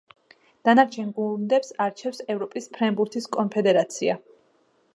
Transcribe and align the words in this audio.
დანარჩენ 0.69 1.11
გუნდებს 1.17 1.69
არჩევს 1.85 2.23
ევროპის 2.35 2.69
ფრენბურთის 2.79 3.29
კონფედერაცია. 3.39 4.17